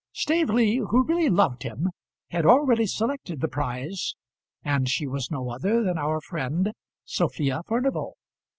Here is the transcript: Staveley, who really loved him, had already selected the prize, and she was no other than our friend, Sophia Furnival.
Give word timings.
Staveley, 0.13 0.77
who 0.77 1.05
really 1.05 1.29
loved 1.29 1.61
him, 1.61 1.91
had 2.31 2.43
already 2.43 2.87
selected 2.87 3.39
the 3.39 3.47
prize, 3.47 4.15
and 4.63 4.89
she 4.89 5.05
was 5.05 5.29
no 5.29 5.51
other 5.51 5.83
than 5.83 5.99
our 5.99 6.19
friend, 6.19 6.73
Sophia 7.05 7.61
Furnival. 7.67 8.17